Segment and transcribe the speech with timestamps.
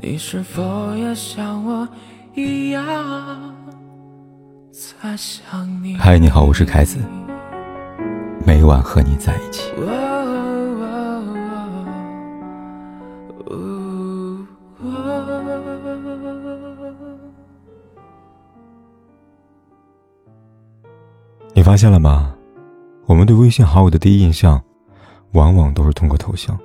[0.00, 1.88] 你是否也像我
[2.32, 2.84] 一样
[4.70, 5.96] 在想你？
[5.96, 7.00] 嗨，你好，我是凯子，
[8.46, 9.72] 每晚和你在一起。
[21.52, 22.32] 你发现了吗？
[23.06, 24.62] 我们对微信好友的第一印象，
[25.32, 26.56] 往往都是通过头像。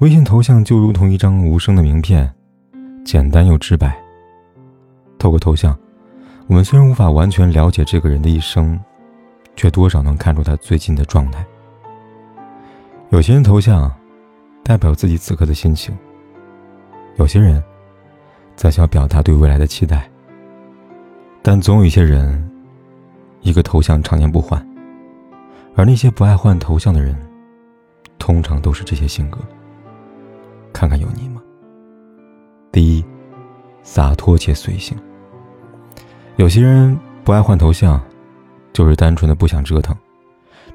[0.00, 2.28] 微信头像就如同一张无声的名片，
[3.04, 3.96] 简单又直白。
[5.18, 5.78] 透过头像，
[6.48, 8.78] 我们虽然无法完全了解这个人的一生，
[9.54, 11.46] 却多少能看出他最近的状态。
[13.10, 13.90] 有些人头像
[14.64, 15.96] 代表自己此刻的心情，
[17.16, 17.62] 有些人
[18.56, 20.10] 则想表达对未来的期待。
[21.40, 22.50] 但总有一些人，
[23.42, 24.60] 一个头像常年不换，
[25.76, 27.16] 而那些不爱换头像的人，
[28.18, 29.38] 通常都是这些性格。
[30.74, 31.40] 看看有你吗？
[32.72, 33.04] 第一，
[33.84, 34.98] 洒脱且随性。
[36.34, 37.98] 有些人不爱换头像，
[38.72, 39.96] 就是单纯的不想折腾，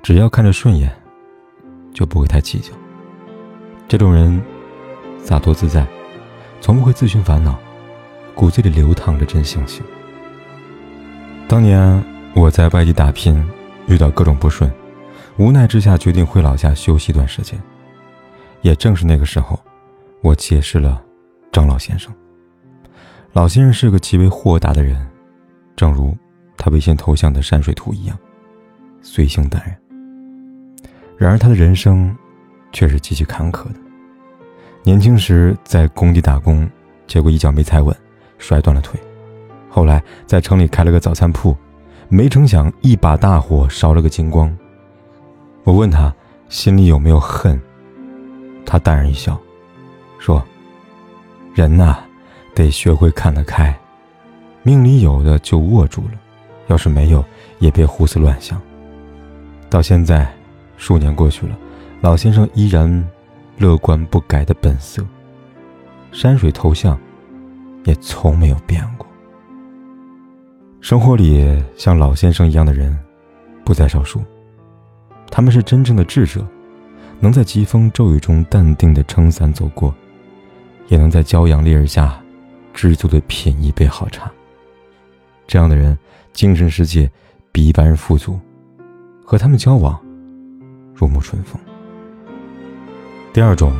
[0.00, 0.88] 只要看着顺眼，
[1.92, 2.72] 就不会太计较。
[3.88, 4.40] 这种人
[5.18, 5.84] 洒脱自在，
[6.60, 7.58] 从不会自寻烦恼，
[8.36, 9.84] 骨子里流淌着真性情。
[11.48, 12.02] 当年
[12.34, 13.44] 我在外地打拼，
[13.88, 14.72] 遇到各种不顺，
[15.38, 17.60] 无奈之下决定回老家休息一段时间。
[18.62, 19.58] 也正是那个时候。
[20.20, 21.02] 我结识了
[21.52, 22.12] 张老先生。
[23.32, 25.06] 老先生是个极为豁达的人，
[25.76, 26.16] 正如
[26.56, 28.18] 他微信头像的山水图一样，
[29.00, 29.78] 随性淡然。
[31.16, 32.16] 然而他的人生
[32.72, 33.80] 却是极其坎坷的。
[34.82, 36.68] 年轻时在工地打工，
[37.06, 37.94] 结果一脚没踩稳，
[38.38, 38.98] 摔断了腿。
[39.68, 41.56] 后来在城里开了个早餐铺，
[42.08, 44.56] 没成想一把大火烧了个精光。
[45.64, 46.12] 我问他
[46.48, 47.60] 心里有没有恨，
[48.64, 49.38] 他淡然一笑。
[50.18, 50.44] 说
[51.54, 51.98] ：“人呐，
[52.54, 53.76] 得学会看得开，
[54.62, 56.12] 命里有的就握住了，
[56.66, 57.24] 要是没有，
[57.58, 58.60] 也别胡思乱想。”
[59.70, 60.30] 到现在，
[60.76, 61.56] 数年过去了，
[62.00, 63.08] 老先生依然
[63.56, 65.04] 乐观不改的本色，
[66.10, 66.98] 山水头像
[67.84, 69.06] 也从没有变过。
[70.80, 72.96] 生活里像老先生一样的人
[73.64, 74.22] 不在少数，
[75.30, 76.46] 他们是真正的智者，
[77.20, 79.94] 能在疾风骤雨中淡定的撑伞走过。
[80.88, 82.18] 也能在骄阳烈日下，
[82.74, 84.30] 知足的品一杯好茶。
[85.46, 85.96] 这样的人，
[86.32, 87.10] 精神世界
[87.52, 88.38] 比一般人富足，
[89.24, 89.98] 和他们交往，
[90.94, 91.60] 如沐春风。
[93.32, 93.72] 第二种，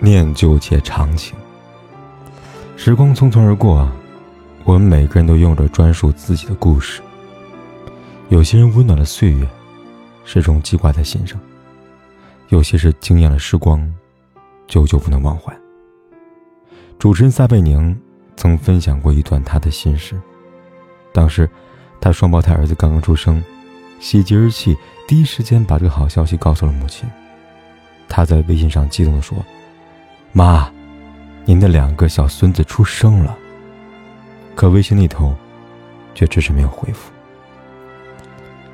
[0.00, 1.34] 念旧且长情。
[2.76, 3.90] 时光匆匆而过，
[4.64, 7.00] 我们每个人都拥有着专属自己的故事。
[8.28, 9.46] 有些人温暖了岁月，
[10.24, 11.38] 始终记挂在心上；
[12.48, 13.92] 有些是惊艳了时光，
[14.66, 15.54] 久久不能忘怀。
[17.02, 18.00] 主持人撒贝宁
[18.36, 20.16] 曾分享过一段他的心事。
[21.12, 21.50] 当时，
[22.00, 23.42] 他双胞胎儿子刚刚出生，
[23.98, 24.76] 喜极而泣，
[25.08, 27.10] 第一时间把这个好消息告诉了母亲。
[28.08, 29.36] 他在微信上激动地说
[30.30, 30.72] ：“妈，
[31.44, 33.36] 您的两个小孙子出生了。”
[34.54, 35.34] 可微信那头，
[36.14, 37.10] 却迟迟没有回复。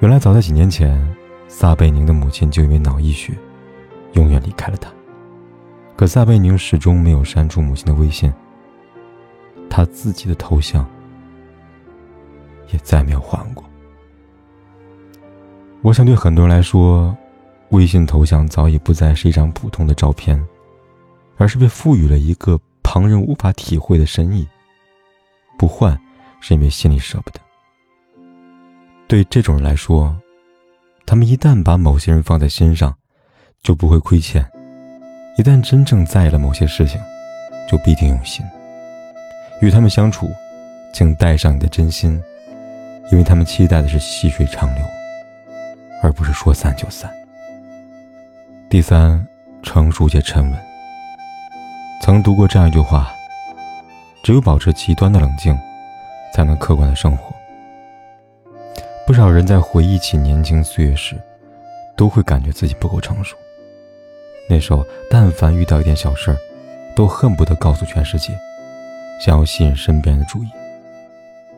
[0.00, 0.98] 原来，早在几年前，
[1.46, 3.34] 撒贝宁的母亲就因为脑溢血，
[4.14, 4.90] 永远离开了他。
[5.96, 8.32] 可撒贝宁始终没有删除母亲的微信，
[9.70, 10.84] 他自己的头像
[12.72, 13.64] 也再没有换过。
[15.82, 17.16] 我想对很多人来说，
[17.70, 20.42] 微信头像早已不再是一张普通的照片，
[21.36, 24.48] 而是被赋予了一个旁人无法体会的深意。
[25.56, 25.98] 不换，
[26.40, 27.40] 是因为心里舍不得。
[29.06, 30.16] 对这种人来说，
[31.06, 32.92] 他们一旦把某些人放在心上，
[33.62, 34.44] 就不会亏欠。
[35.36, 37.00] 一旦真正在意了某些事情，
[37.68, 38.46] 就必定用心。
[39.60, 40.30] 与他们相处，
[40.92, 42.22] 请带上你的真心，
[43.10, 44.84] 因为他们期待的是细水长流，
[46.02, 47.12] 而不是说散就散。
[48.68, 49.26] 第三，
[49.60, 50.60] 成熟且沉稳。
[52.00, 53.12] 曾读过这样一句话：
[54.22, 55.58] 只有保持极端的冷静，
[56.32, 57.34] 才能客观的生活。
[59.04, 61.16] 不少人在回忆起年轻岁月时，
[61.96, 63.36] 都会感觉自己不够成熟。
[64.48, 66.36] 那时候，但凡遇到一点小事儿，
[66.94, 68.32] 都恨不得告诉全世界，
[69.20, 70.48] 想要吸引身边的注意。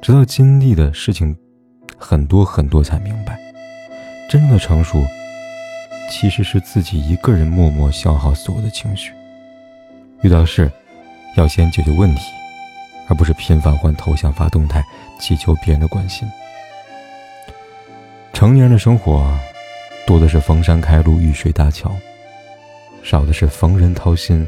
[0.00, 1.36] 直到经历的事情
[1.98, 3.38] 很多很多，才明白，
[4.30, 5.04] 真正的成熟，
[6.08, 9.12] 其实是自己一个人默默消耗所有的情绪。
[10.22, 10.70] 遇到事，
[11.36, 12.22] 要先解决问题，
[13.08, 14.84] 而不是频繁换头像、发动态，
[15.18, 16.28] 祈求别人的关心。
[18.32, 19.36] 成年人的生活，
[20.06, 21.90] 多的是逢山开路，遇水搭桥。
[23.06, 24.44] 少的是逢人掏心，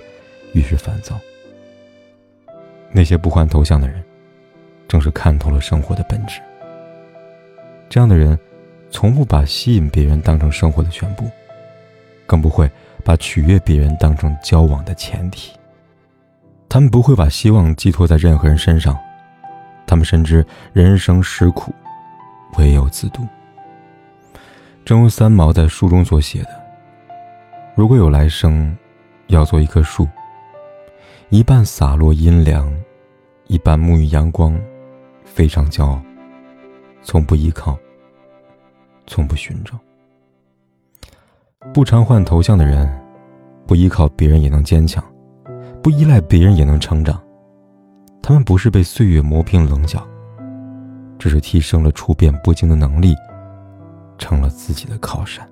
[0.52, 1.16] 遇事烦躁。
[2.90, 4.02] 那些不换头像的人，
[4.88, 6.40] 正是看透了生活的本质。
[7.88, 8.36] 这样的人，
[8.90, 11.30] 从不把吸引别人当成生活的全部，
[12.26, 12.68] 更不会
[13.04, 15.56] 把取悦别人当成交往的前提。
[16.68, 18.98] 他们不会把希望寄托在任何人身上，
[19.86, 21.72] 他们深知人生实苦，
[22.58, 23.22] 唯有自渡。
[24.84, 26.57] 正如三毛在书中所写的
[27.78, 28.76] ：“如果有来生，
[29.28, 30.04] 要做一棵树，
[31.28, 32.68] 一半洒落阴凉，
[33.46, 34.60] 一半沐浴阳光，
[35.24, 36.02] 非常骄傲。”
[37.04, 37.78] 从不依靠，
[39.06, 39.78] 从不寻找。
[41.72, 42.92] 不常换头像的人，
[43.64, 45.00] 不依靠别人也能坚强，
[45.80, 47.22] 不依赖别人也能成长。
[48.20, 50.04] 他们不是被岁月磨平棱角，
[51.16, 53.14] 只是提升了处变不惊的能力，
[54.18, 55.48] 成了自己的靠山。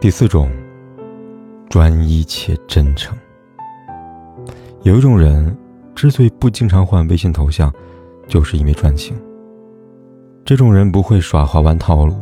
[0.00, 0.50] 第四种，
[1.70, 3.16] 专一且真诚。
[4.82, 5.56] 有一种人，
[5.94, 7.72] 之所以不经常换微信头像，
[8.28, 9.16] 就是因为专情。
[10.44, 12.16] 这种人不会耍滑玩套路，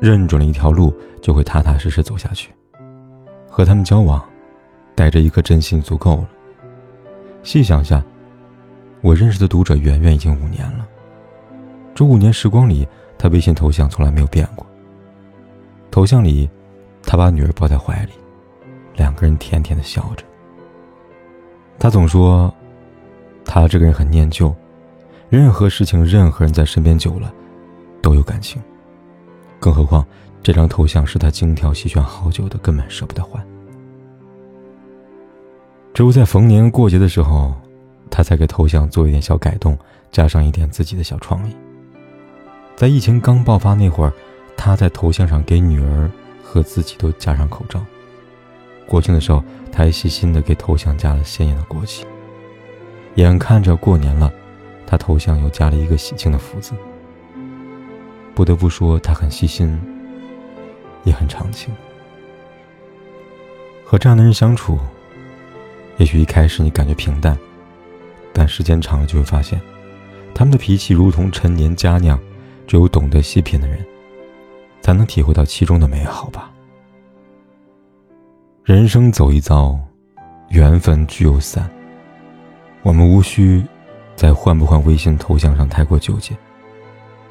[0.00, 2.52] 认准了一条路就会踏踏实实走下去。
[3.48, 4.22] 和他们交往，
[4.94, 6.28] 带着一颗真心足够了。
[7.42, 8.04] 细想下，
[9.00, 10.86] 我认识的读者圆圆已经五年了，
[11.94, 12.86] 这五年时光里，
[13.16, 14.66] 他微信头像从来没有变过。
[15.90, 16.50] 头像里，
[17.06, 18.12] 他把女儿抱在怀里，
[18.96, 20.24] 两个人甜甜的笑着。
[21.78, 22.52] 他总说，
[23.44, 24.54] 他这个人很念旧，
[25.28, 27.32] 任何事情，任何人在身边久了。
[28.02, 28.62] 都有感情，
[29.58, 30.04] 更何况
[30.42, 33.42] 这张头像是他精挑细选好久的，根本舍不得换。
[35.94, 37.54] 只有在逢年过节的时候，
[38.10, 39.78] 他才给头像做一点小改动，
[40.12, 41.56] 加上一点自己的小创意。
[42.76, 44.12] 在疫情刚爆发那会儿，
[44.54, 46.10] 他在头像上给女儿
[46.54, 47.84] 和自己都加上口罩。
[48.86, 49.42] 国庆的时候，
[49.72, 52.06] 他还细心的给头像加了鲜艳的国旗。
[53.16, 54.32] 眼看着过年了，
[54.86, 56.72] 他头像又加了一个喜庆的福字。
[58.36, 59.80] 不得不说，他很细心，
[61.02, 61.74] 也很长情。
[63.84, 64.78] 和这样的人相处，
[65.96, 67.36] 也许一开始你感觉平淡，
[68.32, 69.60] 但时间长了就会发现，
[70.32, 72.16] 他们的脾气如同陈年佳酿，
[72.64, 73.84] 只有懂得细品的人，
[74.84, 76.52] 才能体会到其中的美好吧。
[78.64, 79.80] 人生走一遭，
[80.50, 81.66] 缘分聚又散，
[82.82, 83.64] 我们无需
[84.14, 86.36] 在换不换微信头像上太过纠结，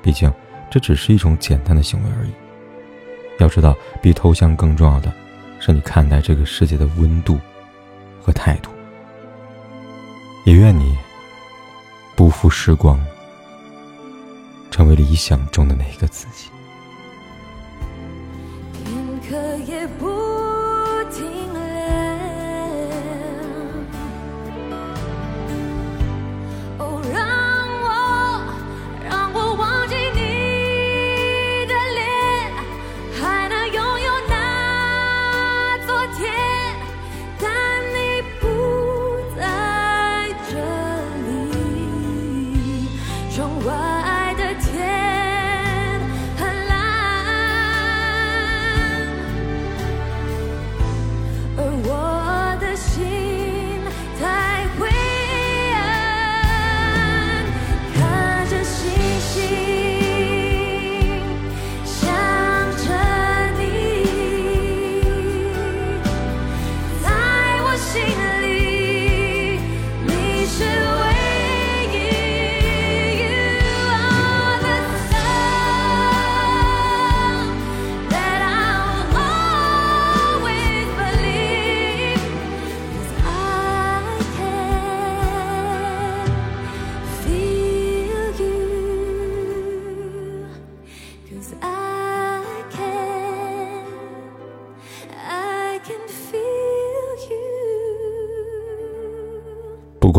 [0.01, 0.33] 毕竟。
[0.71, 2.31] 这只是一种简单的行为而已。
[3.37, 5.13] 要知道，比头像更重要的，
[5.59, 7.37] 是你看待这个世界的温度
[8.19, 8.71] 和态度。
[10.45, 10.97] 也愿你
[12.15, 12.99] 不负时光，
[14.71, 16.49] 成为理想中的那个自己。
[19.33, 20.32] 可也不